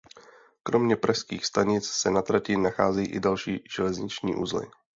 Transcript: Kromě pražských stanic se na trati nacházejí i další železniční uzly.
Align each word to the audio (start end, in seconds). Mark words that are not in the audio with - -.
Kromě 0.63 0.95
pražských 0.95 1.45
stanic 1.45 1.85
se 1.89 2.11
na 2.11 2.21
trati 2.21 2.57
nacházejí 2.57 3.07
i 3.07 3.19
další 3.19 3.63
železniční 3.77 4.35
uzly. 4.35 4.67